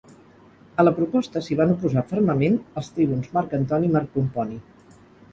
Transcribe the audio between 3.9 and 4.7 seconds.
i Marc Pomponi.